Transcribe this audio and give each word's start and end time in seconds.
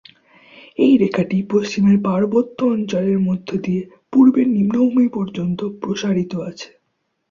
এই 0.79 0.93
রেখাটি 0.97 1.37
পশ্চিমের 1.49 1.97
পার্বত্য 2.03 2.59
অঞ্চলের 2.67 3.19
মধ্য 3.19 3.49
দিয়ে 3.57 3.81
পূর্বের 4.11 4.47
নিম্নভূমি 4.49 5.07
পর্যন্ত 5.09 5.59
প্রসারিত 5.81 6.33
আছে। 6.49 6.69